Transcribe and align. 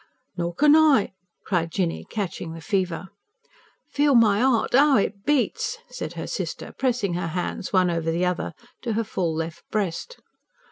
"Nor 0.35 0.55
can 0.55 0.75
I," 0.75 1.13
cried 1.45 1.71
Jinny, 1.71 2.07
catching 2.09 2.53
the 2.53 2.59
fever. 2.61 3.09
"Feel 3.91 4.15
my 4.15 4.41
'eart, 4.41 4.73
'ow 4.73 4.97
it 4.97 5.25
beats," 5.25 5.77
said 5.91 6.13
her 6.13 6.25
sister, 6.25 6.73
pressing 6.75 7.13
her 7.13 7.27
hands, 7.27 7.71
one 7.71 7.91
over 7.91 8.09
the 8.09 8.25
other, 8.25 8.53
to 8.81 8.93
her 8.93 9.03
full 9.03 9.31
left 9.35 9.61
breast. 9.69 10.19